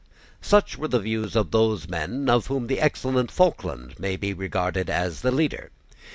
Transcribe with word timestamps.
Such 0.41 0.79
were 0.79 0.87
the 0.87 0.99
views 0.99 1.35
of 1.35 1.51
those 1.51 1.87
men 1.87 2.27
of 2.27 2.47
whom 2.47 2.65
the 2.65 2.79
excellent 2.79 3.29
Falkland 3.29 3.99
may 3.99 4.15
be 4.15 4.33
regarded 4.33 4.89
as 4.89 5.21
the 5.21 5.29
leader. 5.29 5.69